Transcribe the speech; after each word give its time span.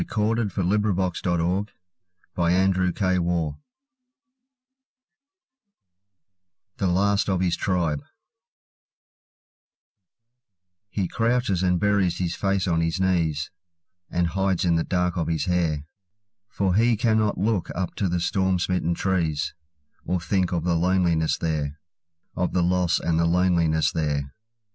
1895. 0.01 1.69
Henry 2.35 2.91
Clarence 2.91 2.97
Kendall 2.97 3.29
1841–82 3.53 3.57
The 6.77 6.87
Last 6.87 7.29
of 7.29 7.39
His 7.39 7.55
Tribe 7.55 8.01
HE 10.89 11.07
crouches, 11.07 11.61
and 11.61 11.79
buries 11.79 12.17
his 12.17 12.33
face 12.33 12.67
on 12.67 12.81
his 12.81 12.99
knees, 12.99 13.51
And 14.09 14.25
hides 14.25 14.65
in 14.65 14.73
the 14.75 14.83
dark 14.83 15.17
of 15.17 15.27
his 15.27 15.45
hair; 15.45 15.83
For 16.49 16.73
he 16.73 16.97
cannot 16.97 17.37
look 17.37 17.69
up 17.75 17.93
to 17.97 18.09
the 18.09 18.19
storm 18.19 18.57
smitten 18.57 18.95
trees, 18.95 19.53
Or 20.03 20.19
think 20.19 20.51
of 20.51 20.63
the 20.63 20.75
loneliness 20.75 21.37
there—Of 21.37 22.53
the 22.53 22.63
loss 22.63 22.99
and 22.99 23.19
the 23.19 23.25
loneliness 23.27 23.91
there. 23.91 24.33